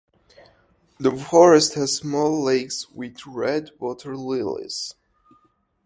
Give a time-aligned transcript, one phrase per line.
[0.99, 4.95] The forest has small lakes with red waterlilies.